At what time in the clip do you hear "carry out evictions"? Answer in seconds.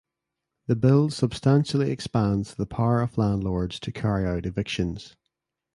3.91-5.15